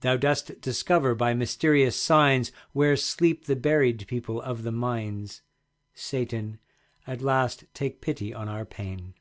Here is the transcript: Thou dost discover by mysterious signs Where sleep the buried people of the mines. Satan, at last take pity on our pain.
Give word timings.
Thou 0.00 0.16
dost 0.16 0.62
discover 0.62 1.14
by 1.14 1.34
mysterious 1.34 1.94
signs 1.94 2.52
Where 2.72 2.96
sleep 2.96 3.44
the 3.44 3.54
buried 3.54 4.06
people 4.08 4.40
of 4.40 4.62
the 4.62 4.72
mines. 4.72 5.42
Satan, 5.94 6.58
at 7.06 7.20
last 7.20 7.64
take 7.74 8.00
pity 8.00 8.32
on 8.32 8.48
our 8.48 8.64
pain. 8.64 9.12